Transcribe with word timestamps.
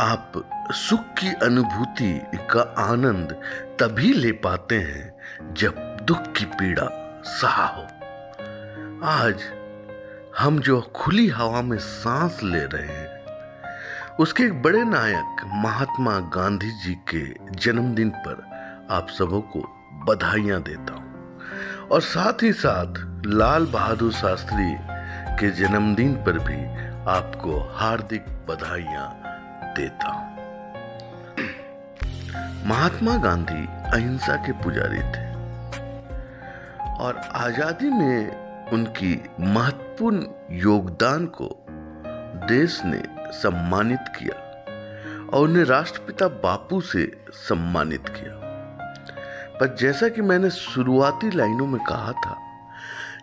आप 0.00 0.32
सुख 0.72 1.00
की 1.00 1.32
अनुभूति 1.42 2.26
का 2.34 2.74
आनंद 2.78 3.32
तभी 3.80 4.12
ले 4.12 4.32
पाते 4.32 4.74
हैं 4.74 5.54
जब 5.54 5.96
दुख 6.02 6.22
की 6.32 6.44
पीड़ा 6.44 6.88
सहा 7.26 7.66
हो। 7.66 7.82
आज 9.04 9.42
हम 10.38 10.58
जो 10.58 10.80
खुली 10.80 11.28
हवा 11.28 11.62
में 11.62 11.78
सांस 11.78 12.40
ले 12.42 12.64
रहे 12.64 12.86
हैं, 12.86 13.24
उसके 14.16 14.42
एक 14.42 14.62
बड़े 14.62 14.84
नायक 14.84 15.44
महात्मा 15.46 16.18
गांधी 16.20 16.70
जी 16.70 16.94
के 17.14 17.54
जन्मदिन 17.56 18.10
पर 18.10 18.42
आप 18.90 19.08
सबों 19.08 19.40
को 19.40 19.60
बधाइयाँ 20.08 20.62
देता 20.62 20.94
हूँ। 20.94 21.38
और 21.92 22.00
साथ 22.00 22.42
ही 22.42 22.52
साथ 22.52 22.94
लाल 23.26 23.66
बहादुर 23.66 24.12
शास्त्री 24.12 24.76
के 25.40 25.50
जन्मदिन 25.50 26.14
पर 26.14 26.38
भी 26.38 26.64
आपको 27.10 27.72
हार्दिक 27.74 28.22
बधाइयाँ 28.22 29.19
देता 29.76 30.08
हूँ। 30.08 30.28
महात्मा 32.66 33.16
गांधी 33.16 33.66
अहिंसा 33.92 34.36
के 34.36 34.52
पुजारी 34.52 35.02
थे 35.12 35.28
और 37.04 37.16
आज़ादी 37.36 37.90
में 37.90 38.70
उनकी 38.72 39.14
महत्वपूर्ण 39.40 40.26
योगदान 40.58 41.26
को 41.26 41.48
देश 42.46 42.80
ने 42.84 43.02
सम्मानित 43.32 44.12
किया 44.18 44.36
और 45.28 45.48
उन्हें 45.48 45.64
राष्ट्रपिता 45.64 46.28
बापू 46.28 46.80
से 46.80 47.10
सम्मानित 47.32 48.08
किया। 48.08 48.38
पर 49.60 49.74
जैसा 49.76 50.08
कि 50.08 50.22
मैंने 50.22 50.50
शुरुआती 50.50 51.30
लाइनों 51.30 51.66
में 51.66 51.80
कहा 51.84 52.12
था 52.12 52.36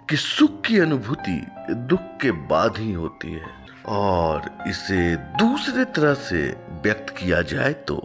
कि 0.10 0.16
सुख 0.16 0.62
की 0.62 0.80
अनुभूति 0.80 1.40
दुख 1.72 2.02
के 2.22 2.32
बाद 2.32 2.78
ही 2.78 2.92
होती 2.94 3.32
है। 3.32 3.67
और 3.90 4.50
इसे 4.68 5.16
दूसरे 5.40 5.84
तरह 5.96 6.14
से 6.22 6.42
व्यक्त 6.84 7.10
किया 7.18 7.42
जाए 7.42 7.74
तो 7.88 7.98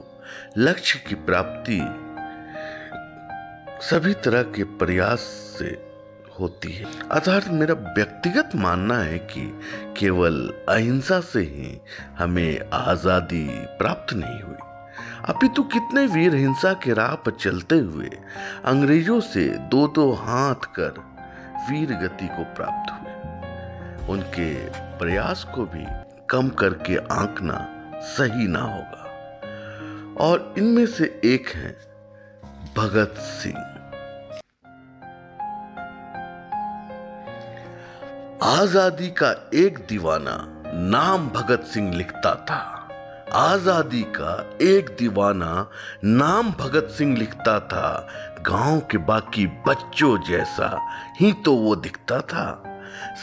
लक्ष्य 0.58 0.98
की 1.08 1.14
प्राप्ति 1.24 1.80
सभी 3.86 4.12
तरह 4.24 4.42
के 4.54 4.64
प्रयास 4.78 5.20
से 5.58 5.70
होती 6.38 6.72
है। 6.72 6.84
अर्थात 7.12 7.48
मेरा 7.50 7.74
व्यक्तिगत 7.74 8.50
मानना 8.56 8.98
है 8.98 9.18
कि 9.32 9.42
केवल 9.98 10.36
अहिंसा 10.68 11.20
से 11.22 11.40
ही 11.40 11.78
हमें 12.18 12.70
आज़ादी 12.72 13.44
प्राप्त 13.78 14.14
नहीं 14.14 14.40
हुई। 14.42 14.56
अपितु 15.28 15.62
कितने 15.64 16.06
वीर 16.06 16.34
हिंसा 16.34 16.72
के 16.74 16.92
राह 16.92 17.14
पर 17.16 17.32
चलते 17.40 17.76
हुए 17.76 18.10
अंग्रेज़ों 18.64 19.20
से 19.20 19.44
दो 19.70 19.86
दो 19.88 20.10
हाथ 20.12 20.60
कर 20.78 20.92
वीर 21.70 21.92
गति 22.02 22.26
को 22.28 22.42
प्राप्त 22.54 22.92
हुए। 22.92 23.01
उनके 24.08 24.52
प्रयास 24.98 25.44
को 25.44 25.64
भी 25.64 25.84
कम 26.30 26.48
करके 26.48 26.96
आंकना 26.96 27.58
सही 28.00 28.46
ना 28.46 28.60
होगा। 28.60 30.24
और 30.24 30.54
इनमें 30.58 30.86
से 30.86 31.20
एक 31.24 31.48
है 31.48 31.76
भगत 32.76 33.14
सिंह। 33.18 33.58
आज़ादी 38.42 39.08
का 39.10 39.50
एक 39.54 39.78
दीवाना 39.88 40.36
नाम 40.74 41.28
भगत 41.28 41.64
सिंह 41.64 41.94
लिखता 41.94 42.34
था। 42.34 42.88
आज़ादी 43.34 44.02
का 44.02 44.58
एक 44.62 44.96
दीवाना 44.98 45.70
नाम 46.04 46.50
भगत 46.50 46.88
सिंह 46.90 47.16
लिखता 47.16 47.60
था। 47.60 48.08
गाँव 48.40 48.80
के 48.80 48.98
बाकी 48.98 49.46
बच्चों 49.46 50.16
जैसा 50.22 50.78
ही 51.20 51.32
तो 51.32 51.54
वो 51.54 51.76
दिखता 51.76 52.20
था। 52.20 52.71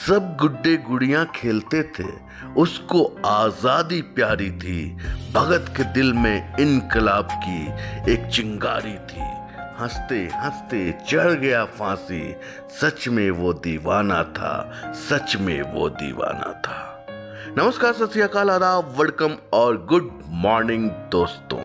सब 0.08 0.38
गुड्डे 0.40 0.78
गुड़िया 0.78 1.24
खेलते 1.24 1.84
थे, 1.84 2.30
उसको 2.58 3.22
आज़ादी 3.26 4.02
प्यारी 4.02 4.52
थी। 4.52 4.98
भगत 5.34 5.74
के 5.78 5.84
दिल 5.84 6.14
में 6.14 6.58
इनकलाब 6.60 7.28
की 7.32 7.66
एक 8.12 8.28
चिंगारी 8.28 8.96
थी। 8.96 9.40
हँसते 9.80 10.30
हँसते 10.36 10.98
चढ़ 11.10 11.32
गया 11.32 11.66
फांसी। 11.66 12.36
सच 12.82 13.08
में 13.08 13.32
वो 13.32 13.54
दीवाना 13.54 14.24
था, 14.24 14.82
सच 14.96 15.36
में 15.36 15.62
वो 15.62 15.90
दीवाना 15.90 16.54
था। 16.54 17.06
नमस्कार, 17.58 17.94
सत 17.94 18.10
श्रीकाल 18.14 18.50
आदाब, 18.50 18.96
वेलकम 19.00 19.38
और 19.54 19.86
गुड 19.86 20.22
मॉर्निंग 20.26 20.90
दोस्तों। 20.90 21.64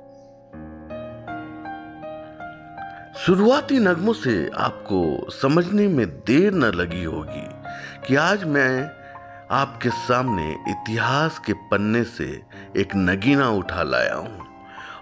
शुरुआती 3.14 3.78
नगमों 3.78 4.12
से 4.12 4.50
आपको 4.56 5.30
समझने 5.30 5.88
में 5.88 6.06
देर 6.06 6.54
न 6.54 6.64
लगी 6.64 7.04
होगी। 7.04 7.53
कि 8.06 8.16
आज 8.16 8.44
मैं 8.44 8.90
आपके 9.50 9.90
सामने 9.90 10.52
इतिहास 10.68 11.38
के 11.38 11.52
पन्ने 11.52 12.04
से 12.04 12.42
एक 12.76 12.88
नगीना 12.96 13.48
उठा 13.50 13.82
लाया 13.82 14.14
हूँ। 14.14 14.46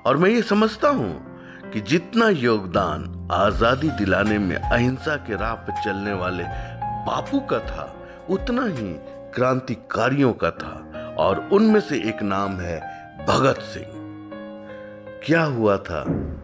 और 0.06 0.16
मैं 0.16 0.30
ये 0.30 0.42
समझता 0.42 0.88
हूँ 0.88 1.32
कि 1.70 1.80
जितना 1.80 2.28
योगदान 2.28 3.28
आज़ादी 3.32 3.90
दिलाने 3.90 4.38
में 4.38 4.56
अहिंसा 4.56 5.16
के 5.16 5.36
राह 5.36 5.54
पर 5.54 5.82
चलने 5.84 6.12
वाले 6.12 6.44
बापू 7.06 7.40
का 7.40 7.58
था, 7.58 7.94
उतना 8.30 8.64
ही 8.64 8.94
क्रांतिकारियों 9.34 10.32
का 10.32 10.50
था। 10.50 10.78
और 11.18 11.48
उनमें 11.52 11.80
से 11.80 11.96
एक 11.96 12.22
नाम 12.22 12.60
है 12.60 12.80
भगत 13.26 13.60
सिंह। 13.60 13.86
क्या 15.26 15.42
हुआ 15.42 15.76
था 15.76 16.02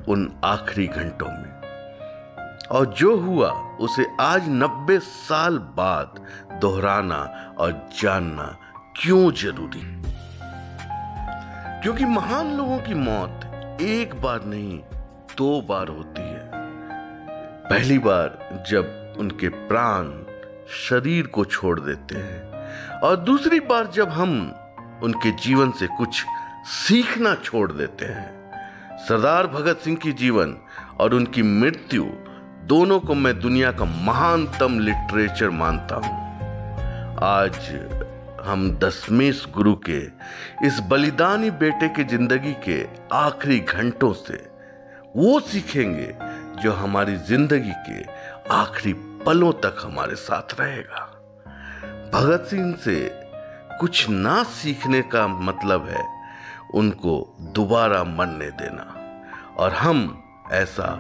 उन 0.09 0.41
आखिरी 0.45 0.87
घंटों 0.87 1.29
में? 1.29 1.48
और 2.71 2.87
जो 2.87 3.17
हुआ, 3.17 3.51
उसे 3.81 4.07
आज 4.21 4.49
नब्बे 4.49 4.99
साल 4.99 5.59
बाद 5.59 6.27
दोहराना 6.61 7.55
और 7.59 7.89
जानना 8.03 8.59
क्यों 9.03 9.33
ज़रूरी? 9.33 10.03
क्योंकि 11.83 12.05
महान 12.05 12.53
लोगों 12.53 12.79
की 12.79 12.95
मौत 12.95 13.41
एक 13.81 14.21
बार 14.23 14.45
नहीं, 14.45 14.79
दो 15.37 15.61
बार 15.61 15.89
होती 15.89 16.23
है। 16.23 16.51
पहली 17.69 17.99
बार 17.99 18.65
जब 18.69 19.15
उनके 19.19 19.49
प्राण 19.49 20.13
शरीर 20.69 21.27
को 21.27 21.45
छोड़ 21.45 21.81
देते 21.81 22.17
हैं, 22.17 22.49
और 23.01 23.17
दूसरी 23.17 23.61
बार 23.61 23.87
जब 23.87 24.09
हम 24.09 24.55
उनके 25.03 25.31
जीवन 25.31 25.71
से 25.71 25.87
कुछ 25.87 26.25
सीखना 26.65 27.35
छोड़ 27.35 27.73
देते 27.73 28.05
हैं। 28.05 28.39
सरदार 28.99 29.47
भगत 29.47 29.77
सिंह 29.77 29.97
की 29.97 30.13
जीवन 30.13 30.57
और 31.01 31.15
उनकी 31.15 31.43
मृत्यु 31.43 32.07
दोनों 32.69 32.99
को 33.01 33.15
मैं 33.15 33.33
दुनिया 33.41 33.71
का 33.73 33.85
महानतम 33.85 34.79
लिटरेचर 34.79 35.51
मानता 35.51 35.97
हूँ। 35.97 36.17
आज 37.25 37.57
हम 38.47 38.71
दसमेश 38.79 39.45
गुरु 39.55 39.75
के, 39.89 40.01
इस 40.67 40.81
बलिदानी 40.91 41.51
बेटे 41.63 41.89
के 41.89 42.05
ज़िंदगी 42.05 42.53
के 42.69 42.79
आखिरी 43.17 43.59
घंटों 43.59 44.13
से 44.13 44.37
वो 45.17 45.41
सीखेंगे 45.41 46.15
जो 46.63 46.73
हमारी 46.73 47.17
ज़िंदगी 47.17 47.73
के 47.89 48.05
आखिरी 48.55 48.93
पलों 49.25 49.53
तक 49.65 49.83
हमारे 49.85 50.15
साथ 50.19 50.61
रहेगा। 50.61 51.05
भगत 52.13 52.47
सिंह 52.51 52.75
से 52.77 53.01
कुछ 53.81 54.09
ना 54.09 54.43
सीखने 54.55 55.03
का 55.03 55.27
मतलब 55.29 55.89
है 55.89 56.05
उनको 56.75 57.21
दोबारा 57.55 58.05
मरने 58.05 58.51
देना। 58.61 58.95
और 59.57 59.73
हम 59.75 60.11
ऐसा 60.53 60.97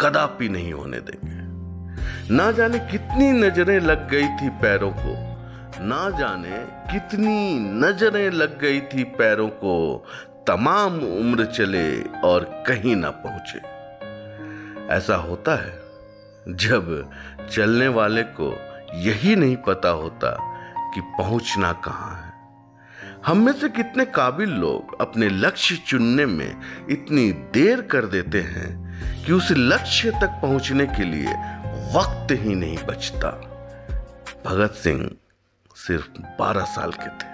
कदापि 0.00 0.48
नहीं 0.48 0.72
होने 0.72 1.00
देंगे। 1.00 2.34
ना 2.34 2.50
जाने 2.50 2.78
कितनी 2.78 3.32
नज़रें 3.32 3.80
लग 3.80 4.10
गई 4.10 4.28
थी 4.28 4.48
पैरों 4.48 4.90
को, 4.90 5.14
ना 5.84 6.10
जाने 6.10 6.58
कितनी 6.92 7.58
नज़रें 7.58 8.30
लग 8.30 8.60
गई 8.60 8.80
थी 8.80 9.04
पैरों 9.04 9.48
को, 9.48 10.06
तमाम 10.46 10.98
उम्र 10.98 11.44
चले 11.44 12.02
और 12.02 12.64
कहीं 12.66 12.96
ना 12.96 13.10
पहुँचे। 13.10 13.58
ऐसा 14.94 15.16
होता 15.16 15.54
है 15.54 15.80
जब 16.48 17.10
चलने 17.50 17.88
वाले 17.88 18.22
को 18.22 18.52
यही 18.94 19.36
नहीं 19.36 19.56
पता 19.56 19.88
होता 19.88 20.36
कि 20.94 21.00
पहुँचना 21.00 21.72
कहाँ 21.72 22.14
है। 22.16 22.30
हम 23.26 23.38
में 23.38 23.52
से 23.52 23.68
कितने 23.68 24.04
काबिल 24.04 24.50
लोग 24.50 25.00
अपने 25.00 25.28
लक्ष्य 25.28 25.76
चुनने 25.76 26.26
में 26.26 26.60
इतनी 26.90 27.32
देर 27.32 27.80
कर 27.80 28.04
देते 28.04 28.40
हैं 28.40 28.89
कि 29.26 29.32
उस 29.32 29.48
लक्ष्य 29.50 30.10
तक 30.10 30.38
पहुँचने 30.42 30.86
के 30.86 31.04
लिए 31.04 31.28
वक्त 31.96 32.26
ही 32.30 32.54
नहीं 32.54 32.78
बचता। 32.86 33.30
भगत 34.46 34.70
सिंह 34.70 35.10
सिर्फ़ 35.76 36.08
12 36.38 36.64
साल 36.64 36.92
के 36.92 37.08
थे। 37.08 37.30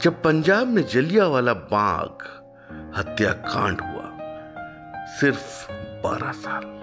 जब 0.00 0.22
पंजाब 0.22 0.66
में 0.66 0.86
जलिया 0.86 1.28
बाग 1.52 2.40
हत्याकांड 2.96 3.80
हुआ, 3.80 4.18
सिर्फ़ 5.06 5.72
12 6.02 6.32
साल। 6.32 6.80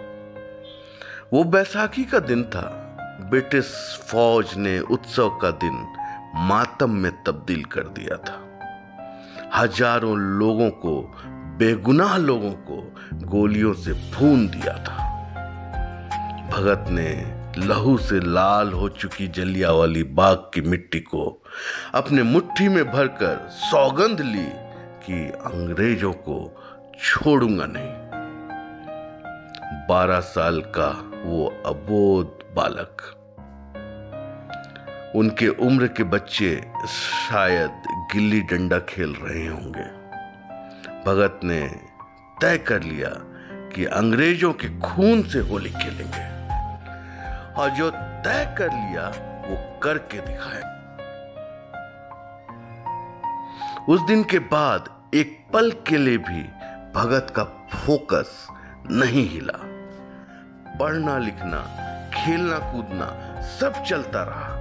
वो 1.33 1.43
बैसाखी 1.43 2.03
का 2.03 2.19
दिन 2.19 2.43
था। 2.43 2.83
ब्रिटिश 3.29 3.99
फौज 4.07 4.57
ने 4.57 4.79
उत्सव 4.79 5.29
का 5.29 5.51
दिन 5.51 5.93
मातम 6.35 6.91
में 6.91 7.23
तब्दील 7.23 7.63
कर 7.63 7.81
दिया 7.81 8.17
था। 8.17 8.43
हज़ारों 9.55 10.17
लोगों 10.17 10.69
को 10.69 11.15
बेगुनाह 11.57 12.17
लोगों 12.17 12.51
को 12.51 12.95
गोलियों 13.13 13.73
से 13.73 13.93
भून 13.93 14.47
दिया 14.47 14.73
था। 14.73 15.07
भगत 16.49 16.85
ने 16.89 17.37
लहू 17.65 17.97
से 17.97 18.19
लाल 18.19 18.73
हो 18.73 18.89
चुकी 18.89 19.27
जलिया 19.27 19.71
वाली 19.71 20.03
बाग 20.03 20.37
की 20.53 20.61
मिट्टी 20.61 20.99
को 20.99 21.43
अपने 21.93 22.23
मुट्ठी 22.23 22.67
में 22.67 22.91
भरकर 22.91 23.49
सौगंध 23.49 24.21
ली 24.21 24.47
कि 25.05 25.31
अंग्रेज़ों 25.31 26.13
को 26.13 26.63
छोड़ूँगा 27.03 27.65
नहीं। 27.69 28.07
बारह 29.87 30.19
साल 30.19 30.61
का 30.61 30.89
वो 31.25 31.63
अबोध 31.65 32.39
बालक। 32.55 33.13
उनके 35.15 35.47
उम्र 35.47 35.87
के 35.87 36.03
बच्चे 36.03 36.71
शायद 36.87 37.83
गिल्ली 38.13 38.41
डंडा 38.41 38.79
खेल 38.79 39.15
रहे 39.21 39.47
होंगे। 39.47 39.96
भगत 41.07 41.39
ने 41.43 41.61
तय 42.41 42.57
कर 42.57 42.81
लिया 42.83 43.09
कि 43.75 43.85
अंग्रेज़ों 43.85 44.53
के 44.53 44.67
खून 44.79 45.21
से 45.23 45.39
होली 45.39 45.69
खेलेंगे। 45.69 46.25
और 47.53 47.69
जो 47.69 47.89
तय 47.89 48.55
कर 48.57 48.71
लिया, 48.71 49.07
वो 49.47 49.79
करके 49.79 50.17
दिखाया 50.17 50.73
उस 53.89 54.01
दिन 54.01 54.23
के 54.23 54.39
बाद 54.39 55.11
एक 55.15 55.47
पल 55.53 55.71
के 55.71 55.97
लिए 55.97 56.17
भी 56.17 56.43
भगत 56.95 57.33
का 57.35 57.43
फोकस 57.73 58.47
नहीं 58.91 59.29
हिला। 59.29 59.57
पढ़ना, 60.79 61.17
लिखना, 61.17 61.61
खेलना, 62.13 62.59
कूदना 62.59 63.41
सब 63.41 63.83
चलता 63.83 64.23
रहा, 64.23 64.51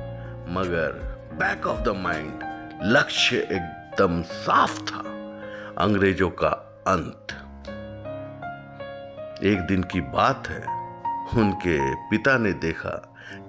मगर 0.48 0.92
बैक 1.34 1.66
ऑफ़ 1.66 1.80
द 1.80 1.88
माइंड 1.88 2.40
लक्ष्य 2.82 3.36
एकदम 3.36 4.22
साफ़ 4.22 4.80
था। 4.80 5.15
अंग्रेज़ों 5.78 6.28
का 6.30 6.48
अंत। 6.88 7.32
एक 9.44 9.60
दिन 9.60 9.82
की 9.82 10.00
बात 10.00 10.48
है, 10.48 10.60
उनके 11.40 11.78
पिता 12.10 12.36
ने 12.38 12.52
देखा 12.52 12.90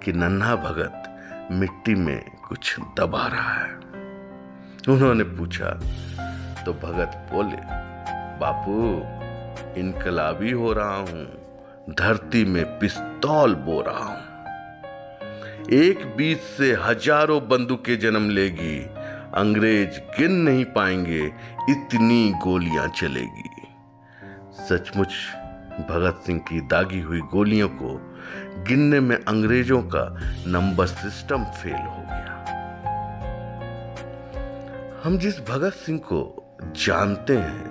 कि 0.03 0.13
नन्हा 0.13 0.55
भगत 0.55 1.47
मिट्टी 1.51 1.95
में 1.95 2.19
कुछ 2.47 2.75
दबा 2.99 3.27
रहा 3.27 3.53
है। 3.53 3.73
उन्होंने 4.89 5.23
पूछा 5.23 5.69
तो 6.65 6.73
भगत 6.73 7.29
बोले, 7.31 7.61
बापू, 8.39 8.75
इनकलाबी 9.79 10.51
हो 10.51 10.73
रहा 10.73 10.95
हूँ, 10.95 11.25
धरती 11.89 12.45
में 12.45 12.65
पिस्तौल 12.79 13.55
बो 13.55 13.81
रहा 13.81 14.03
हूँ। 14.03 14.25
एक 15.73 16.05
बीच 16.17 16.39
से 16.57 16.73
हज़ारों 16.81 17.47
बंदूकें 17.47 17.97
जन्म 17.99 18.29
लेगी 18.29 18.77
अंग्रेज़ 19.37 19.99
गिन 20.19 20.31
नहीं 20.31 20.65
पाएँगे, 20.65 21.25
इतनी 21.69 22.33
गोलियाँ 22.43 22.87
चलेगी। 22.87 23.49
सचमुच, 24.63 25.13
भगत 25.89 26.23
सिंह 26.25 26.39
की 26.39 26.61
दागी 26.61 26.99
हुई 26.99 27.19
गोलियों 27.19 27.69
को 27.69 28.17
गिनने 28.63 28.99
में 28.99 29.15
अंग्रेज़ों 29.15 29.81
का 29.81 30.05
नंबर 30.47 30.85
सिस्टम 30.85 31.43
फेल 31.43 31.75
हो 31.75 32.01
गया। 32.01 32.33
हम 35.03 35.17
जिस 35.17 35.39
भगत 35.39 35.73
सिंह 35.73 35.99
को 35.99 36.21
जानते 36.85 37.37
हैं, 37.37 37.65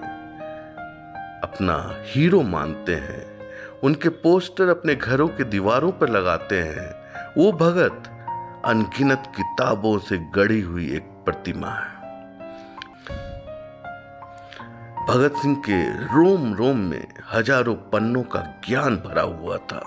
अपना 1.43 2.05
हीरो 2.07 2.43
मानते 2.43 2.95
हैं, 2.95 3.25
उनके 3.83 4.09
पोस्टर 4.09 4.69
अपने 4.69 4.95
घरों 4.95 5.29
के 5.29 5.45
दीवारों 5.45 5.93
पर 5.93 6.09
लगाते 6.09 6.63
हैं, 6.63 6.91
वो 7.39 7.53
भगत 7.53 8.03
अनगिनत 8.65 9.23
किताबों 9.37 9.99
से 9.99 10.19
गढ़ी 10.19 10.61
हुई 10.61 10.91
एक 10.91 11.16
प्रतिमा 11.27 11.71
है। 11.71 11.95
भगत 15.09 15.37
सिंह 15.43 15.57
के 15.67 15.83
रोम 16.15 16.53
रोम 16.55 16.79
में 16.81 17.07
हज़ारों 17.33 17.75
पन्नों 17.93 18.23
का 18.23 18.41
ज्ञान 18.67 18.97
भरा 18.97 19.23
हुआ 19.23 19.57
था 19.73 19.83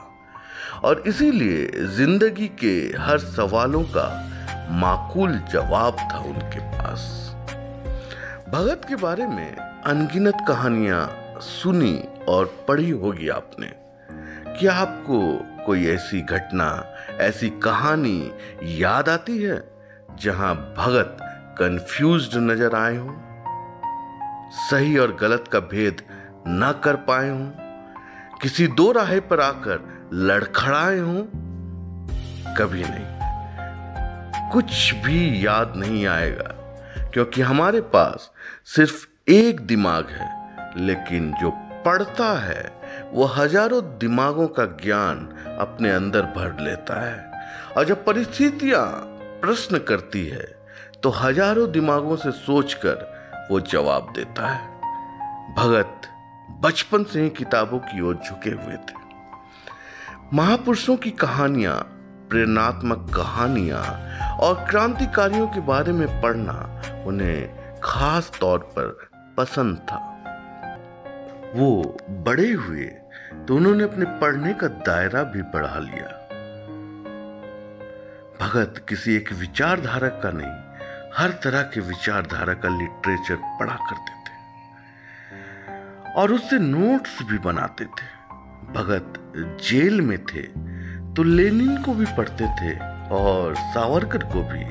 और 0.83 1.03
इसीलिए 1.07 1.85
ज़िंदगी 1.95 2.47
के 2.59 2.75
हर 2.97 3.17
सवालों 3.19 3.83
का 3.95 4.07
माकूल 4.71 5.37
जवाब 5.51 5.97
था 6.11 6.19
उनके 6.19 6.59
पास। 6.71 7.01
भगत 8.49 8.85
के 8.89 8.95
बारे 8.95 9.27
में 9.27 9.55
अनगिनत 9.55 10.37
कहानियाँ 10.47 11.07
सुनी 11.41 11.97
और 12.29 12.45
पढ़ी 12.67 12.89
होगी 12.89 13.29
आपने। 13.29 13.67
क्या 14.59 14.73
आपको 14.73 15.19
कोई 15.65 15.87
ऐसी 15.87 16.21
घटना, 16.21 16.69
ऐसी 17.19 17.49
कहानी 17.59 18.31
याद 18.79 19.09
आती 19.09 19.37
है 19.43 19.61
जहाँ 20.19 20.55
भगत 20.77 21.17
कंफ्यूज्ड 21.59 22.35
नज़र 22.35 22.75
आए 22.75 22.97
हो, 22.97 23.15
सही 24.69 24.97
और 24.97 25.15
गलत 25.15 25.45
का 25.51 25.59
भेद 25.59 26.01
न 26.47 26.81
कर 26.83 26.95
पाए 26.95 27.29
हो, 27.29 27.51
किसी 28.41 28.67
दो 28.67 28.91
राहे 28.91 29.19
पर 29.19 29.39
आकर 29.39 30.09
लड़खड़ाए 30.13 30.99
हो, 30.99 31.27
कभी 32.57 32.83
नहीं। 32.83 34.51
कुछ 34.51 34.93
भी 34.95 35.45
याद 35.45 35.73
नहीं 35.75 36.07
आएगा, 36.07 36.53
क्योंकि 37.13 37.41
हमारे 37.41 37.81
पास 37.81 38.31
सिर्फ़ 38.65 39.31
एक 39.31 39.59
दिमाग 39.59 40.09
है, 40.09 40.29
लेकिन 40.77 41.31
जो 41.31 41.51
पढ़ता 41.85 42.31
है, 42.39 42.71
वो 43.13 43.25
हज़ारों 43.25 43.81
दिमागों 43.97 44.47
का 44.47 44.65
ज्ञान 44.65 45.27
अपने 45.59 45.91
अंदर 45.91 46.21
भर 46.21 46.63
लेता 46.63 47.01
है। 47.05 47.31
और 47.77 47.85
जब 47.85 48.05
परिस्थितियाँ 48.05 48.85
प्रश्न 49.41 49.77
करती 49.77 50.25
है 50.25 50.58
तो 51.03 51.09
हज़ारों 51.09 51.71
दिमागों 51.71 52.15
से 52.15 52.31
सोचकर 52.31 53.47
वो 53.51 53.59
जवाब 53.63 54.11
देता 54.15 54.47
है। 54.47 55.53
भगत 55.55 56.07
बचपन 56.63 57.03
से 57.03 57.21
ही 57.21 57.29
किताबों 57.29 57.79
की 57.79 58.01
ओर 58.01 58.15
झुके 58.15 58.49
हुए 58.49 58.75
थे। 58.75 58.97
महापुरुषों 60.33 60.95
की 60.97 61.11
कहानियाँ, 61.13 61.75
प्रेरणात्मक 62.29 63.09
कहानियाँ 63.15 63.83
और 64.37 64.65
क्रांतिकारियों 64.69 65.47
के 65.47 65.61
बारे 65.61 65.91
में 65.91 66.21
पढ़ना 66.21 66.57
उन्हें 67.07 67.79
खास 67.83 68.31
तौर 68.39 68.59
पर 68.77 69.09
पसंद 69.37 69.77
था। 69.83 70.05
वो 71.55 71.97
बड़े 72.25 72.51
हुए 72.51 72.85
तो 73.47 73.55
उन्होंने 73.55 73.83
अपने 73.83 74.05
पढ़ने 74.19 74.53
का 74.53 74.67
दायरा 74.85 75.23
भी 75.25 75.41
बढ़ा 75.53 75.79
लिया। 75.79 76.17
भगत 78.41 78.85
किसी 78.89 79.15
एक 79.15 79.31
विचारधारक 79.33 80.19
का 80.23 80.31
नहीं 80.31 80.68
हर 81.17 81.29
तरह 81.43 81.61
के 81.61 81.79
विचारधारा 81.79 82.53
का 82.53 82.69
लिटरेचर 82.69 83.35
पढ़ा 83.59 83.75
करते 83.89 84.11
थे। 84.11 84.37
और 86.13 86.33
उससे 86.33 86.59
नोट्स 86.59 87.21
भी 87.23 87.37
बनाते 87.37 87.85
थे। 87.85 88.07
भगत 88.73 89.13
जेल 89.63 90.01
में 90.01 90.17
थे 90.25 90.41
तो 91.15 91.23
लेनिन 91.23 91.77
को 91.83 91.93
भी 91.93 92.05
पढ़ते 92.05 92.47
थे 92.55 92.73
और 93.11 93.55
सावरकर 93.55 94.23
को 94.23 94.41
भी, 94.43 94.65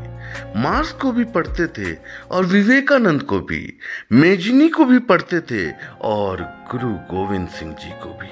मार्स 0.61 0.93
को 0.93 1.13
भी 1.13 1.25
पढ़ते 1.25 1.67
थे 1.67 1.97
और 2.31 2.45
विवेकानंद 2.45 3.23
को 3.23 3.41
भी, 3.41 3.79
मेजनी 4.13 4.69
को 4.69 4.85
भी 4.85 4.99
पढ़ते 4.99 5.41
थे 5.41 5.71
और 6.01 6.43
गुरु 6.71 6.93
गोविंद 7.11 7.49
सिंह 7.49 7.75
जी 7.75 7.91
को 7.91 8.19
भी। 8.19 8.31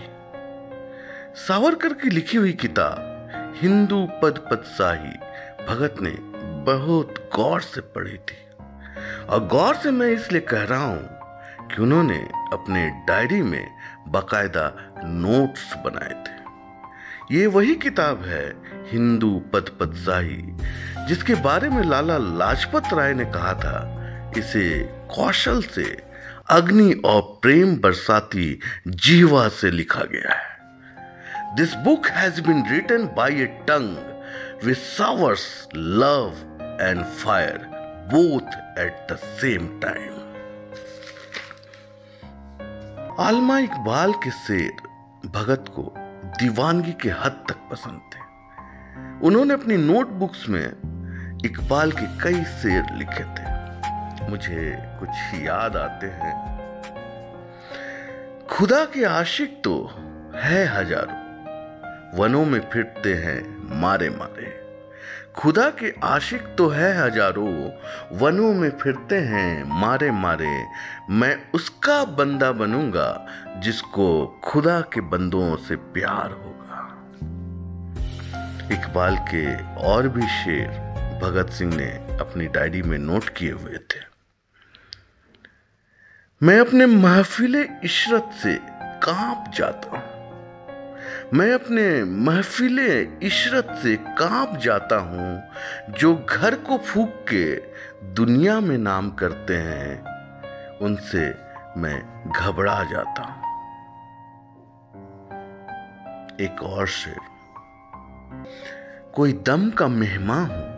सावरकर 1.36 1.92
की 1.92 2.10
लिखी 2.10 2.36
हुई 2.38 2.52
किताब, 2.52 3.56
हिंदू 3.56 4.06
पद 4.22 4.38
पद 4.50 4.62
शाही 4.78 5.14
भगत 5.68 5.94
ने 6.00 6.35
बहुत 6.66 7.30
गौर 7.36 7.60
से 7.60 7.80
पढ़ी 7.80 8.16
थी। 8.18 8.42
और 9.26 9.46
गौर 9.46 9.74
से 9.74 9.90
मैं 9.90 10.08
इसलिए 10.08 10.40
कह 10.40 10.64
रहा 10.64 10.84
हूँ 10.84 11.68
कि 11.68 11.82
उन्होंने 11.82 12.18
अपने 12.52 12.88
डायरी 13.08 13.42
में 13.42 13.66
बाकायदा 14.08 14.72
नोट्स 15.04 15.74
बनाए 15.84 16.14
थे। 16.24 16.34
ये 17.30 17.46
वही 17.46 17.74
किताब 17.74 18.24
है, 18.24 18.46
हिंदू 18.90 19.30
पद 19.52 19.70
पद 19.80 19.94
शाही 19.96 21.06
जिसके 21.08 21.34
बारे 21.42 21.68
में 21.68 21.82
लाला 21.82 22.18
लाजपत 22.18 22.92
राय 22.92 23.14
ने 23.14 23.24
कहा 23.24 23.52
था, 23.54 24.32
इसे 24.38 24.68
कौशल 25.14 25.62
से 25.62 25.84
अग्नि 26.50 26.92
और 27.04 27.20
प्रेम 27.42 27.76
बरसाती 27.76 28.58
जीवा 28.88 29.46
से 29.50 29.70
लिखा 29.70 30.04
गया 30.12 30.34
है। 30.34 31.54
This 31.56 31.74
book 31.74 32.06
has 32.06 32.40
been 32.40 32.64
written 32.70 33.06
by 33.16 33.40
a 33.42 33.46
tongue 33.68 34.64
with 34.64 34.74
saviours 34.74 35.46
love 35.76 36.34
and 36.80 37.04
fire 37.04 37.58
both 38.12 38.78
at 38.78 39.12
the 39.12 39.16
same 39.16 39.80
time 39.80 40.14
Allama 43.20 43.58
Iqbal 43.58 44.12
के 44.12 44.30
शेर 44.30 45.28
भगत 45.28 45.64
को 45.68 45.94
दीवानगी 46.40 46.92
के 46.92 47.08
हद 47.08 47.44
तक 47.48 47.56
पसंद 47.70 48.00
थे। 48.14 48.24
उन्होंने 49.26 49.54
अपनी 49.54 49.76
नोटबुक्स 49.76 50.48
में 50.48 50.66
इकबाल 51.44 51.92
के 51.92 52.06
कई 52.22 52.44
शेर 52.44 52.92
लिखे 52.94 53.24
थे। 53.24 54.28
मुझे 54.30 54.76
कुछ 55.00 55.40
याद 55.42 55.76
आते 55.76 56.06
हैं। 56.06 56.34
खुदा 58.46 58.84
के 58.84 59.04
आशिक 59.04 59.60
तो 59.64 59.90
है 60.34 60.66
हज़ारों। 60.66 61.24
वनों 62.18 62.44
में 62.44 62.60
फिरते 62.60 63.14
हैं 63.14 63.40
मारे 63.80 64.10
मारे। 64.10 64.65
खुदा 65.38 65.70
के 65.70 65.92
आशिक 66.02 66.42
तो 66.58 66.68
है 66.68 66.92
हज़ारों। 66.98 67.70
वनों 68.18 68.54
में 68.54 68.70
फिरते 68.70 69.16
हैं, 69.16 69.80
मारे 69.80 70.10
मारे। 70.10 70.64
मैं 71.10 71.38
उसका 71.54 72.04
बंदा 72.04 72.52
बनूँगा, 72.52 73.26
जिसको 73.58 74.26
खुदा 74.44 74.80
के 74.80 75.00
बंदों 75.00 75.56
से 75.56 75.76
प्यार 75.76 76.30
होगा। 76.30 76.80
इकबाल 78.72 79.16
के 79.16 79.74
और 79.74 80.08
भी 80.08 80.22
शेर 80.22 80.68
भगत 81.22 81.50
सिंह 81.50 81.76
ने 81.76 81.90
अपनी 82.20 82.46
डायरी 82.46 82.82
में 82.82 82.98
नोट 82.98 83.28
किए 83.28 83.50
हुए 83.50 83.76
थे। 83.76 84.04
मैं 86.42 86.60
अपने 86.60 86.86
महफिल 86.86 87.68
इशरत 87.84 88.30
से 88.42 88.58
काँप 89.02 89.52
जाता 89.54 89.88
हूँ। 89.88 90.15
मैं 91.34 91.52
अपने 91.52 92.04
महफिल 92.04 92.78
इशरत 93.22 93.78
से 93.82 93.96
काँप 93.96 94.56
जाता 94.56 94.96
हूँ, 94.96 95.42
जो 95.90 96.26
घर 96.30 96.54
को 96.54 96.78
फूक 96.78 97.08
के 97.08 97.56
दुनिया 98.12 98.60
में 98.60 98.78
नाम 98.78 99.10
करते 99.10 99.54
हैं। 99.54 100.04
उनसे 100.78 101.34
मैं 101.76 102.32
घबरा 102.36 102.84
जाता 102.84 103.22
हूँ। 103.22 103.46
एक 106.40 106.62
और 106.62 106.86
शेर। 106.86 107.16
कोई 109.14 109.32
दम 109.32 109.70
का 109.70 109.88
मेहमा 109.88 110.36
हूँ, 110.36 110.76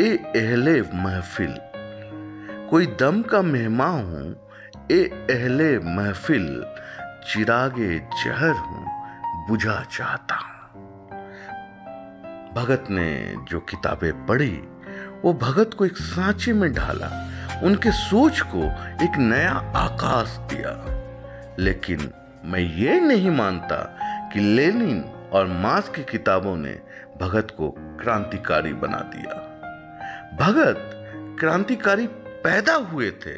ए 0.00 0.16
अहले 0.16 0.82
महफिल। 0.82 1.54
कोई 2.70 2.86
दम 2.86 3.22
का 3.22 3.42
मेहमा 3.42 3.86
हूँ, 3.86 4.36
ए 4.90 5.26
अहले 5.30 5.78
महफिल। 5.78 6.64
चिरागे 7.28 7.98
जहर 7.98 8.50
हूँ। 8.50 8.87
बुझा 9.48 9.86
चाहता 9.92 10.34
हूँ। 10.34 10.78
भगत 12.54 12.84
ने 12.90 13.34
जो 13.48 13.60
किताबें 13.60 14.26
पढ़ी, 14.26 14.62
वो 15.24 15.34
भगत 15.34 15.70
को 15.74 15.86
एक 15.86 15.96
सांचे 15.96 16.52
में 16.52 16.72
ढाला, 16.72 17.28
उनके 17.62 17.90
सोच 17.90 18.40
को 18.40 18.62
एक 19.04 19.18
नया 19.18 19.52
आकाश 19.76 20.36
दिया। 20.36 20.98
लेकिन 21.58 22.12
मैं 22.44 22.60
ये 22.60 23.00
नहीं 23.00 23.30
मानता 23.30 23.98
कि 24.32 24.40
लेनिन 24.40 25.04
और 25.32 25.46
मास 25.46 25.88
की 25.88 26.02
किताबों 26.02 26.56
ने 26.56 26.78
भगत 27.20 27.48
को 27.50 27.74
क्रांतिकारी 27.78 28.72
बना 28.72 28.98
दिया। 28.98 29.34
भगत 30.40 30.90
क्रांतिकारी 31.40 32.06
पैदा 32.44 32.74
हुए 32.74 33.10
थे, 33.10 33.36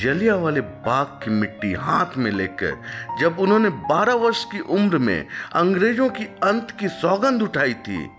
जलिया 0.00 0.34
वाले 0.36 0.60
बाग 0.60 1.06
की 1.06 1.30
मिट्टी 1.30 1.72
हाथ 1.72 2.16
में 2.16 2.30
लेकर, 2.30 2.76
जब 3.20 3.38
उन्होंने 3.38 3.68
12 3.68 4.14
वर्ष 4.14 4.44
की 4.44 4.60
उम्र 4.60 4.98
में 4.98 5.26
अंग्रेज़ों 5.52 6.08
की 6.08 6.24
अंत 6.24 6.70
की 6.80 6.88
सौगंध 6.88 7.42
उठाई 7.42 7.74
थी, 7.74 8.10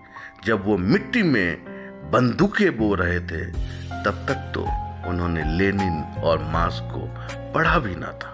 जब 0.44 0.64
वो 0.64 0.76
मिट्टी 0.76 1.22
में 1.22 1.56
बंदूकें 2.10 2.76
बो 2.76 2.94
रहे 2.94 3.20
थे, 3.20 3.44
तब 4.04 4.26
तक 4.28 4.52
तो 4.54 4.62
उन्होंने 5.10 5.58
लेनिन 5.58 6.02
और 6.24 6.38
मार्क्स 6.38 6.80
को 6.80 7.08
पढ़ा 7.52 7.78
भी 7.78 7.94
ना 7.94 8.12
था। 8.12 8.32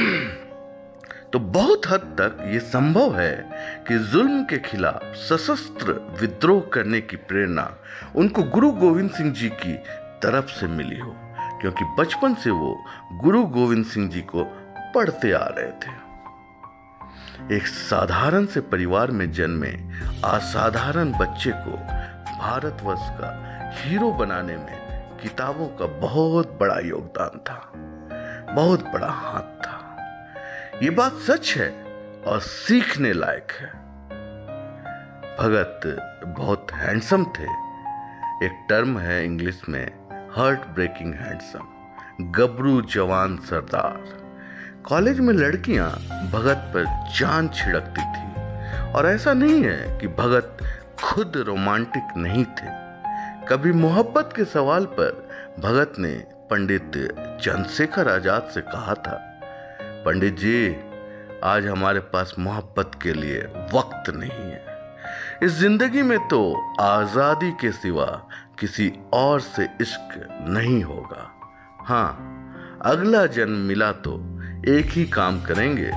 तो 1.32 1.38
बहुत 1.38 1.82
हद 1.88 2.00
तक 2.20 2.48
ये 2.52 2.58
संभव 2.58 3.18
है 3.18 3.48
कि 3.88 3.98
जुल्म 3.98 4.44
के 4.44 4.58
खिलाफ 4.58 5.14
सशस्त्र 5.16 5.92
विद्रोह 6.20 6.60
करने 6.72 7.00
की 7.00 7.16
प्रेरणा 7.16 7.76
उनको 8.16 8.42
गुरु 8.42 8.70
गोविंद 8.70 9.10
सिंह 9.10 9.32
जी 9.32 9.48
की 9.48 9.78
तरफ़ 10.22 10.50
से 10.50 10.66
मिली 10.66 10.98
हो, 10.98 11.14
क्योंकि 11.60 11.84
बचपन 11.98 12.34
से 12.34 12.50
वो 12.50 12.84
गुरु 13.12 13.44
गोविंद 13.46 13.84
सिंह 13.84 14.10
जी 14.10 14.20
को 14.20 14.44
पढ़ते 14.94 15.32
आ 15.32 15.46
रहे 15.48 15.70
थे। 15.70 15.96
एक 17.56 17.66
साधारण 17.66 18.46
से 18.46 18.60
परिवार 18.60 19.10
में 19.10 19.30
जन्मे 19.32 19.70
असाधारण 20.24 21.12
बच्चे 21.12 21.50
को 21.54 21.76
भारतवर्ष 22.38 23.08
का 23.10 23.30
हीरो 23.74 24.12
बनाने 24.12 24.56
में 24.56 25.02
किताबों 25.22 25.66
का 25.66 25.86
बहुत 25.86 26.58
बड़ा 26.60 26.78
योगदान 26.78 27.38
था, 27.38 27.72
बहुत 28.54 28.84
बड़ा 28.84 29.10
हाथ 29.10 29.56
था। 29.62 29.76
ये 30.82 30.90
बात 30.90 31.12
सच 31.12 31.54
है 31.56 31.68
और 32.26 32.40
सीखने 32.40 33.12
लायक 33.12 33.52
है। 33.52 33.70
भगत 35.38 35.80
बहुत 36.38 36.72
हैंडसम 36.72 37.24
थे। 37.24 37.68
एक 38.44 38.66
टर्म 38.68 38.98
है 38.98 39.24
इंग्लिश 39.24 39.62
में 39.68 39.97
हार्ट 40.38 40.66
ब्रेकिंग 40.74 41.14
हैंडसम 41.14 42.26
गबरू 42.32 42.80
जवान 42.90 43.36
सरदार। 43.46 44.82
कॉलेज 44.88 45.20
में 45.20 45.32
लड़कियाँ 45.34 45.88
भगत 46.32 46.70
पर 46.74 46.84
जान 47.18 47.48
छिड़कती 47.50 48.02
थी, 48.02 48.92
और 48.92 49.06
ऐसा 49.06 49.32
नहीं 49.34 49.62
है 49.64 49.98
कि 49.98 50.08
भगत 50.14 50.58
खुद 51.00 51.36
रोमांटिक 51.46 52.16
नहीं 52.16 52.44
थे। 52.44 52.70
कभी 53.48 53.72
मोहब्बत 53.74 54.32
के 54.36 54.44
सवाल 54.46 54.84
पर 54.92 55.28
भगत 55.60 55.98
ने 55.98 56.14
पंडित 56.50 56.90
चंद्रशेखर 57.42 58.08
आज़ाद 58.08 58.50
से 58.54 58.60
कहा 58.62 58.94
था, 58.96 59.20
पंडित 60.04 60.38
जी, 60.38 60.76
आज 61.44 61.66
हमारे 61.66 62.00
पास 62.12 62.34
मोहब्बत 62.38 62.98
के 63.02 63.12
लिए 63.14 63.40
वक्त 63.74 64.14
नहीं 64.16 64.50
है। 64.50 64.66
इस 65.42 65.58
ज़िंदगी 65.58 66.02
में 66.02 66.18
तो 66.28 66.40
आज़ादी 66.80 67.50
के 67.50 67.72
सिवा 67.74 68.06
किसी 68.60 68.92
और 69.12 69.40
से 69.40 69.68
इश्क 69.80 70.14
नहीं 70.48 70.82
होगा। 70.84 71.30
हाँ 71.80 72.10
अगला 72.84 73.24
जन्म 73.26 73.58
मिला 73.68 73.90
तो 73.92 74.14
एक 74.68 74.86
ही 74.86 75.04
काम 75.06 75.40
करेंगे, 75.42 75.90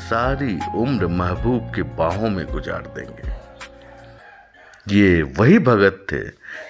सारी 0.00 0.58
उम्र 0.76 1.06
महबूब 1.08 1.72
के 1.74 1.82
बाहों 1.96 2.30
में 2.30 2.46
गुजार 2.46 2.92
देंगे। 2.96 3.32
ये 4.86 5.22
वही 5.38 5.58
भगत 5.58 6.06
थे 6.12 6.22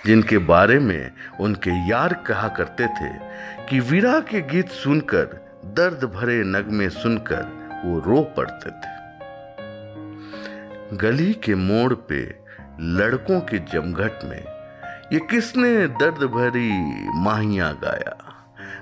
जिनके 0.07 0.39
बारे 0.39 0.79
में 0.79 1.11
उनके 1.41 1.71
यार 1.91 2.13
कहा 2.27 2.49
करते 2.49 2.87
थे 2.87 3.11
कि 3.69 3.81
वीरा 3.81 4.19
के 4.21 4.41
गीत 4.41 4.69
सुनकर, 4.73 5.27
दर्द 5.77 6.05
भरे 6.15 6.43
नगमे 6.47 6.89
सुनकर 6.91 7.43
वो 7.85 7.99
रो 8.01 8.23
पड़ते 8.37 8.71
थे। 8.71 8.93
गली 10.97 11.33
के 11.35 11.55
मोड़ 11.55 11.95
पे 12.09 12.21
लड़कों 12.81 13.41
के 13.41 13.59
जमघट 13.73 14.25
में 14.25 14.54
ये 15.15 15.21
किसने 15.21 15.87
दर्द 15.87 16.23
भरी 16.31 16.71
माहिया 17.15 17.71
गाया? 17.73 18.15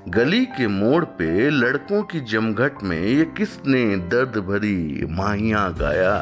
गली 0.08 0.44
के 0.46 0.66
मोड़ 0.66 1.04
पे 1.04 1.50
लड़कों 1.50 2.02
की 2.02 2.20
जमघट 2.20 2.82
में 2.82 2.98
ये 2.98 3.24
किसने 3.24 3.96
दर्द 3.96 4.38
भरी 4.38 5.06
माहिया 5.10 5.68
गाया? 5.68 6.14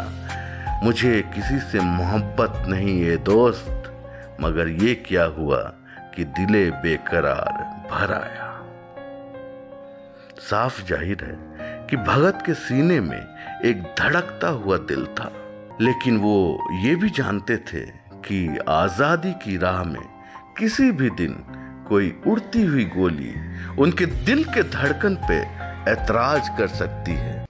मुझे 0.82 1.22
किसी 1.34 1.58
से 1.58 1.80
मोहब्बत 1.80 2.64
नहीं 2.68 3.00
है 3.02 3.16
दोस्त, 3.16 3.92
मगर 4.40 4.68
ये 4.68 4.94
क्या 4.94 5.24
हुआ 5.24 5.60
कि 6.16 6.24
दिले 6.24 6.70
बेकरार 6.70 7.62
भर 7.92 8.14
आया? 8.14 8.50
साफ़ 10.40 10.84
ज़ाहिर 10.88 11.24
है 11.24 11.38
कि 11.86 11.96
भगत 11.96 12.42
के 12.46 12.54
सीने 12.54 13.00
में 13.00 13.20
एक 13.64 13.82
धड़कता 14.00 14.48
हुआ 14.48 14.76
दिल 14.76 15.06
था, 15.06 15.32
लेकिन 15.80 16.16
वो 16.16 16.36
ये 16.82 16.94
भी 16.96 17.10
जानते 17.10 17.56
थे 17.56 17.99
कि 18.26 18.58
आज़ादी 18.68 19.32
की 19.32 19.56
राह 19.56 19.84
में 19.84 20.02
किसी 20.58 20.90
भी 20.90 21.10
दिन 21.10 21.36
कोई 21.88 22.16
उड़ती 22.26 22.62
हुई 22.62 22.84
गोली 22.84 23.34
उनके 23.78 24.06
दिल 24.06 24.44
के 24.44 24.62
धड़कन 24.62 25.14
पे 25.14 25.38
ऐतराज 25.90 26.48
कर 26.58 26.68
सकती 26.68 27.12
है। 27.12 27.46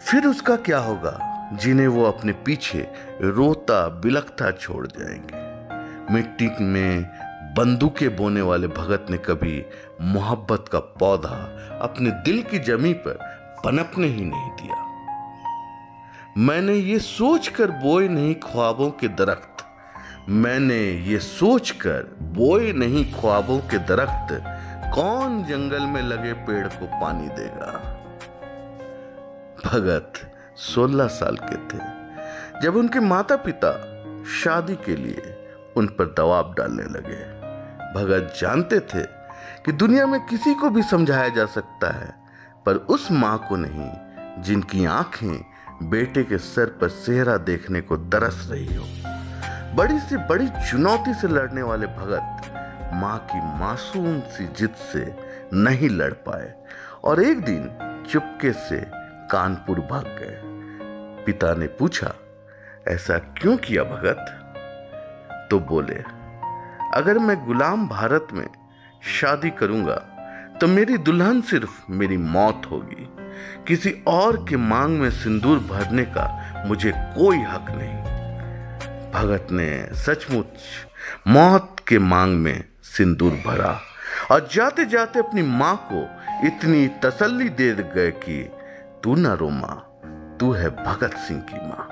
फिर 0.00 0.26
उसका 0.26 0.56
क्या 0.56 0.78
होगा? 0.78 1.32
जिन्हें 1.52 1.88
वो 1.88 2.04
अपने 2.04 2.32
पीछे 2.32 2.88
रोता 3.20 3.88
बिलखता 3.88 4.50
छोड़ 4.50 4.86
जाएँगे। 4.86 5.46
मिट्टी 6.14 6.50
में 6.60 7.02
बंदूकें 7.58 8.16
बोने 8.16 8.40
वाले 8.40 8.66
भगत 8.66 9.06
ने 9.10 9.16
कभी 9.18 9.64
मोहब्बत 10.00 10.64
का 10.72 10.78
पौधा 10.78 11.36
अपने 11.82 12.10
दिल 12.10 12.42
की 12.42 12.58
जमी 12.58 12.92
पर 12.92 13.12
पनपने 13.64 14.06
ही 14.06 14.24
नहीं 14.24 14.50
दिया। 14.50 14.85
मैंने 16.38 16.74
ये 16.74 16.98
सोचकर 16.98 17.70
बोए 17.70 18.08
नहीं 18.08 18.34
ख्वाबों 18.34 18.90
के 18.90 19.08
दरख्त। 19.08 19.56
मैंने 20.28 20.90
ये 20.90 21.18
सोचकर 21.18 22.16
बोए 22.22 22.72
नहीं 22.72 23.12
ख्वाबों 23.12 23.58
के 23.58 23.78
दरख्त। 23.78 24.42
कौन 24.94 25.44
जंगल 25.44 25.82
में 25.82 26.02
लगे 26.02 26.32
पेड़ 26.32 26.66
को 26.66 26.86
पानी 26.86 27.28
देगा? 27.28 27.72
भगत 29.66 30.12
16 30.56 31.06
साल 31.06 31.36
के 31.36 31.56
थे। 31.56 31.82
जब 32.62 32.76
उनके 32.76 33.00
माता 33.00 33.36
पिता 33.36 33.72
शादी 34.24 34.74
के 34.74 34.96
लिए 34.96 35.50
उन 35.76 35.86
पर 35.86 36.04
दबाव 36.04 36.54
डालने 36.58 36.82
लगे, 36.82 37.24
भगत 38.00 38.34
जानते 38.40 38.80
थे 38.80 39.02
कि 39.64 39.72
दुनिया 39.72 40.06
में 40.06 40.20
किसी 40.20 40.54
को 40.54 40.70
भी 40.70 40.82
समझाया 40.82 41.28
जा 41.28 41.46
सकता 41.46 41.92
है, 41.92 42.14
पर 42.66 42.74
उस 42.74 43.12
माँ 43.12 43.46
को 43.48 43.56
नहीं, 43.58 43.90
जिनकी 44.42 44.84
आँखें 44.84 45.55
बेटे 45.82 46.22
के 46.24 46.38
सर 46.38 46.66
पर 46.80 46.88
सेहरा 46.88 47.36
देखने 47.36 47.80
को 47.80 47.96
तरस 47.96 48.48
रही 48.50 48.74
हो। 48.74 48.84
बड़ी 49.76 49.98
से, 49.98 50.16
बड़ी 50.16 50.48
चुनौती 50.70 51.14
से 51.14 51.28
लड़ने 51.28 51.62
वाले 51.62 51.86
भगत 51.86 52.90
माँ 52.94 53.18
की 53.30 53.38
मासूम 53.60 54.20
सी 54.20 54.46
जिद 54.48 54.74
से 54.92 55.04
नहीं 55.52 55.88
लड़ 55.88 56.12
पाए 56.12 56.52
और 57.04 57.22
एक 57.22 57.44
दिन 57.44 57.68
चुपके 58.10 58.52
से 58.52 58.80
कानपुर 59.30 59.80
भाग 59.80 60.04
गए। 60.20 60.40
पिता 61.24 61.54
ने 61.54 61.66
पूछा, 61.66 62.12
ऐसा 62.88 63.18
क्यों 63.18 63.56
किया 63.56 63.84
भगत? 63.84 65.48
तो 65.50 65.58
बोले, 65.60 66.02
अगर 66.94 67.18
मैं 67.18 67.44
गुलाम 67.46 67.88
भारत 67.88 68.28
में 68.32 68.46
शादी 69.02 69.50
करूँगा 69.50 69.96
तो 70.60 70.66
मेरी 70.66 70.98
दुल्हन 70.98 71.40
सिर्फ़ 71.40 71.82
मेरी 71.90 72.16
मौत 72.16 72.62
होगी। 72.70 73.08
किसी 73.66 74.02
और 74.06 74.46
के 74.48 74.56
मांग 74.56 74.98
में 74.98 75.10
सिंदूर 75.10 75.58
भरने 75.58 76.04
का 76.04 76.52
मुझे 76.66 76.92
कोई 76.96 77.38
हक 77.38 77.66
नहीं। 77.70 78.16
भगत 79.12 79.46
ने 79.52 79.88
सचमुच 79.92 80.46
मौत 81.26 81.76
के 81.88 81.98
मांग 81.98 82.36
में 82.36 82.64
सिंदूर 82.82 83.32
भरा 83.46 83.80
और 84.30 84.48
जाते 84.52 84.84
जाते 84.84 85.18
अपनी 85.18 85.42
माँ 85.42 85.88
को 85.92 86.02
इतनी 86.46 86.88
तसल्ली 86.88 87.48
दे 87.48 87.72
गए 87.74 88.10
कि, 88.10 88.50
तू 89.04 89.14
न 89.14 89.26
रो 89.26 89.48
माँ, 89.50 90.00
तू 90.40 90.52
है 90.52 90.84
भगत 90.84 91.14
सिंह 91.14 91.40
की 91.40 91.56
माँ। 91.56 91.88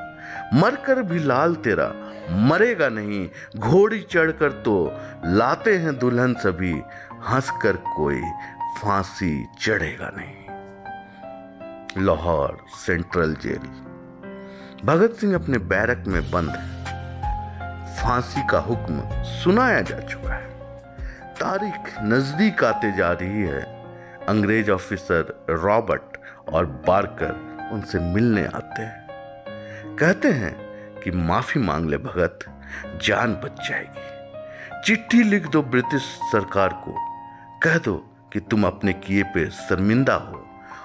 मरकर 0.54 1.02
भी 1.02 1.18
लाल 1.18 1.54
तेरा 1.54 1.92
मरेगा 2.30 2.88
नहीं, 2.88 3.28
घोड़ी 3.56 4.00
चढ़कर 4.00 4.52
तो 4.52 5.00
लाते 5.24 5.76
हैं 5.76 5.98
दुल्हन 5.98 6.34
सभी, 6.34 6.72
हंसकर 7.28 7.76
कोई 7.76 8.20
फांसी 8.82 9.46
चढ़ेगा 9.60 10.12
नहीं। 10.16 10.43
Lahore 11.98 12.64
central 12.68 13.34
jail. 13.34 13.60
भगत 14.84 15.16
सिंह 15.20 15.34
अपने 15.34 15.58
बैरक 15.58 16.04
में 16.06 16.30
बंद 16.30 16.50
है। 16.50 16.84
फांसी 17.96 18.46
का 18.50 18.58
हुक्म 18.58 19.02
सुनाया 19.24 19.80
जा 19.80 19.98
चुका 20.00 20.34
है। 20.34 20.50
तारीख 21.34 21.94
नज़दीक 22.02 22.64
आते 22.64 22.96
जा 22.96 23.12
रही 23.12 23.42
है। 23.42 23.60
अंग्रेज़ 24.28 24.70
ऑफिसर 24.70 25.46
रॉबर्ट 25.50 26.16
और 26.52 26.66
बारकर 26.66 27.32
उनसे 27.72 27.98
मिलने 27.98 28.46
आते 28.46 28.82
हैं। 28.82 29.08
कहते 29.96 30.28
हैं 30.28 30.56
कि 31.00 31.10
माफ़ी 31.10 31.60
मांग 31.60 31.88
ले 31.88 31.96
भगत, 31.96 32.38
जान 33.02 33.34
बच 33.34 33.68
जाएगी। 33.68 34.14
चिट्ठी 34.84 35.22
लिख 35.22 35.46
दो 35.46 35.62
ब्रिटिश 35.62 36.02
सरकार 36.02 36.68
को। 36.68 36.94
कह 37.62 37.78
दो 37.78 38.10
कि 38.32 38.40
तुम 38.40 38.66
अपने 38.66 38.92
किए 38.92 39.22
पे 39.22 39.50
शर्मिंदा 39.50 40.14
हो। 40.14 40.43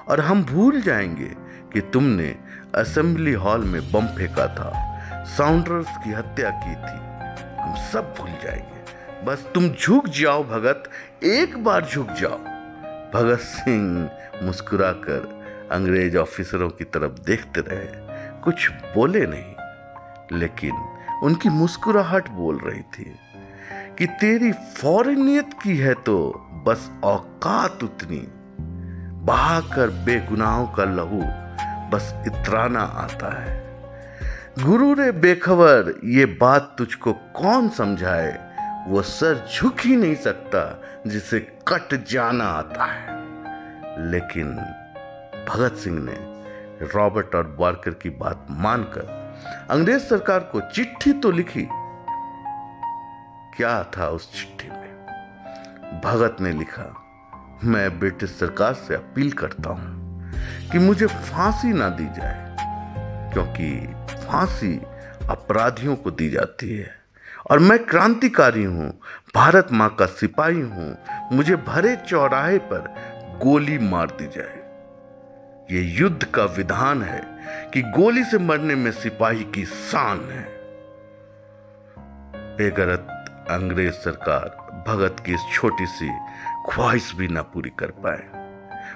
और 0.09 0.19
हम 0.19 0.43
भूल 0.43 0.81
जाएँगे 0.81 1.35
कि 1.73 1.81
तुमने 1.81 2.35
असेंबली 2.75 3.33
हॉल 3.33 3.65
में 3.65 3.91
बम 3.91 4.07
फेंका 4.07 4.47
था। 4.47 4.85
साउंडर्स 5.23 5.87
की 5.89 6.11
हत्या 6.11 6.49
की 6.49 6.75
थी। 6.75 7.09
हम 7.61 7.75
सब 7.91 8.15
भूल 8.17 8.29
जाएँगे। 8.43 8.79
बस 9.25 9.47
तुम 9.55 9.69
झुक 9.69 10.07
जाओ, 10.07 10.43
भगत। 10.43 10.89
एक 11.23 11.63
बार 11.63 11.85
झुक 11.85 12.07
जाओ। 12.11 12.37
भगत 13.13 13.39
सिंह 13.39 14.09
मुस्कुराकर 14.43 15.39
अंग्रेज़ 15.71 16.17
ऑफिसरों 16.17 16.69
की 16.69 16.83
तरफ़ 16.83 17.11
देखते 17.11 17.61
रहे। 17.61 17.87
कुछ 18.41 18.69
बोले 18.69 19.25
नहीं, 19.25 19.55
लेकिन 20.39 20.75
उनकी 21.23 21.49
मुस्कुराहट 21.49 22.29
बोल 22.29 22.57
रही 22.57 22.81
थी 22.81 23.15
कि 23.97 24.05
तेरी 24.05 24.51
फौरनियत 24.51 25.49
की 25.63 25.77
है 25.77 25.93
तो 25.93 26.47
बस 26.67 26.91
औकात 27.03 27.83
उतनी। 27.83 28.27
बहाकर 29.25 29.89
बेगुनाहों 29.89 30.67
का 30.67 30.83
लहू 30.83 31.21
बस 31.89 32.23
इतराना 32.27 32.81
आता 32.81 33.41
है। 33.41 33.81
गुरु 34.63 34.93
रे 34.93 35.11
बेखबर 35.11 35.99
ये 36.03 36.25
बात 36.25 36.75
तुझको 36.77 37.13
कौन 37.13 37.69
समझाए? 37.69 38.49
वो 38.87 39.01
सर 39.01 39.47
झुक 39.55 39.79
ही 39.79 39.95
नहीं 39.95 40.15
सकता 40.15 40.81
जिसे 41.07 41.39
कट 41.39 42.05
जाना 42.09 42.45
आता 42.45 42.85
है। 42.85 43.07
लेकिन 44.11 44.55
भगत 45.49 45.73
सिंह 45.73 45.99
ने 45.99 46.17
रॉबर्ट 46.85 47.35
और 47.35 47.47
बार्कर 47.47 47.91
की 47.91 48.09
बात 48.09 48.47
मानकर 48.49 49.35
अंग्रेज़ 49.69 50.03
सरकार 50.03 50.39
को 50.39 50.61
चिट्ठी 50.61 51.13
तो 51.13 51.31
लिखी। 51.31 51.67
क्या 53.57 53.83
था 53.83 54.07
उस 54.07 54.33
चिट्ठी 54.33 54.69
में? 54.69 54.95
भगत 56.05 56.37
ने 56.41 56.51
लिखा 56.51 57.08
मैं 57.63 57.99
ब्रिटिश 57.99 58.29
सरकार 58.29 58.73
से 58.73 58.95
अपील 58.95 59.31
करता 59.31 59.69
हूँ 59.69 60.31
कि 60.71 60.79
मुझे 60.79 61.05
फांसी 61.05 61.71
ना 61.73 61.89
दी 61.89 62.05
जाए, 62.17 62.55
क्योंकि 63.33 63.71
फांसी 64.25 64.73
अपराधियों 65.29 65.95
को 65.95 66.11
दी 66.11 66.29
जाती 66.29 66.69
है। 66.75 66.87
और 67.51 67.59
मैं 67.59 67.77
क्रांतिकारी 67.85 68.63
हूँ, 68.63 68.89
भारत 69.35 69.67
माँ 69.71 69.89
का 69.89 70.05
सिपाही 70.05 70.61
हूँ, 70.61 70.95
मुझे 71.31 71.55
भरे 71.55 71.95
चौराहे 72.07 72.57
पर 72.71 72.93
गोली 73.43 73.77
मार 73.79 74.11
दी 74.11 74.27
जाए। 74.27 74.57
ये 75.71 75.81
युद्ध 75.99 76.23
का 76.25 76.45
विधान 76.55 77.03
है 77.03 77.21
कि 77.73 77.81
गोली 77.91 78.23
से 78.23 78.37
मरने 78.37 78.75
में 78.75 78.91
सिपाही 78.91 79.43
की 79.55 79.65
शान 79.65 80.29
है। 80.31 80.47
बेगरत 82.57 83.15
अंग्रेज़ 83.51 83.93
सरकार 83.93 84.57
भगत 84.87 85.23
की 85.25 85.33
इस 85.33 85.41
छोटी 85.53 85.85
सी 85.85 86.09
ख्वाहिश 86.69 87.11
भी 87.15 87.27
ना 87.27 87.41
पूरी 87.43 87.69
कर 87.79 87.91
पाए 88.03 88.23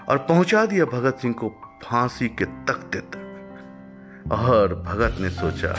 और 0.10 0.18
पहुँचा 0.30 0.66
दिया 0.66 0.86
भगत 0.86 1.20
सिंह 1.22 1.34
को 1.34 1.50
फांसी 1.84 2.28
के 2.32 2.46
तख्ते 2.66 3.00
तक। 3.00 4.30
और 4.34 4.76
भगत 4.84 5.18
ने 5.22 5.30
सोचा, 5.30 5.74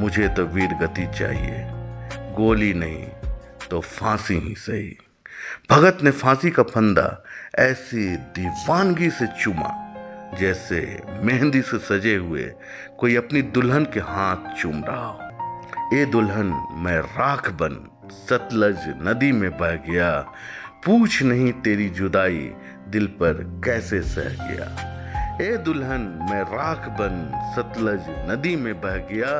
मुझे 0.00 0.28
तो 0.28 0.44
वीर 0.46 0.74
गति 0.82 1.06
चाहिए, 1.18 1.64
गोली 2.36 2.72
नहीं 2.74 3.04
तो 3.70 3.80
फांसी 3.80 4.38
ही 4.38 4.54
सही। 4.56 4.96
भगत 5.70 5.98
ने 6.02 6.10
फांसी 6.12 6.50
का 6.50 6.62
फंदा 6.64 7.24
ऐसी 7.58 8.16
दीवानगी 8.36 9.10
से 9.10 9.26
चुमा, 9.42 9.70
जैसे 10.40 10.80
मेहंदी 11.22 11.62
से 11.62 11.78
सजे 11.80 12.14
हुए 12.16 12.50
कोई 12.98 13.16
अपनी 13.16 13.42
दुल्हन 13.42 13.84
के 13.84 14.00
हाथ 14.02 14.54
चूम 14.60 14.84
रहा 14.84 15.06
हो। 15.06 15.96
ए 15.96 16.04
दुल्हन, 16.06 16.52
मैं 16.76 16.98
राख 16.98 17.50
बन, 17.52 17.84
सतलज 18.10 18.84
नदी 19.02 19.32
में 19.32 19.50
बह 19.58 19.74
गया 19.86 20.10
पूछ 20.86 21.22
नहीं 21.22 21.52
तेरी 21.52 21.88
जुदाई, 21.88 22.52
दिल 22.88 23.06
पर 23.06 23.60
कैसे 23.64 24.02
सह 24.02 24.28
गया? 24.30 24.66
ए 25.42 25.56
दुल्हन, 25.56 26.00
मैं 26.30 26.42
राख 26.42 26.88
बन, 26.88 27.16
सतलज 27.56 28.04
नदी 28.30 28.56
में 28.56 28.80
बह 28.80 28.96
गया। 28.96 29.32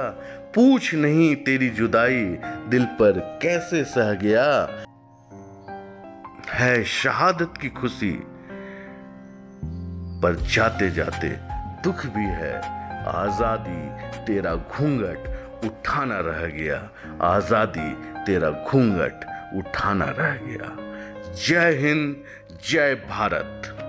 पूछ 0.55 0.95
नहीं 0.95 1.37
तेरी 1.37 1.69
जुदाई, 1.69 2.25
दिल 2.69 2.85
पर 2.85 3.39
कैसे 3.43 3.85
सह 3.85 4.13
गया? 4.13 4.69
है 6.55 6.85
शहादत 6.85 7.55
की 7.61 7.69
खुशी, 7.69 8.13
पर 10.23 10.37
जाते 10.55 10.91
जाते 10.91 11.29
दुख 11.83 12.07
भी 12.07 12.25
है। 12.25 12.55
आज़ादी 13.09 13.81
तेरा 14.25 14.55
घूंघट 14.55 15.19
उठाना 15.65 16.19
रह 16.21 16.47
गया। 16.47 16.91
आज़ादी 17.23 17.91
तेरा 18.27 18.51
घूंघट 18.51 19.25
उठाना 19.57 20.05
रह 20.05 20.35
गया। 20.35 20.88
जय 21.37 21.79
हिंद 21.81 22.25
जय 22.71 22.95
भारत। 22.95 23.88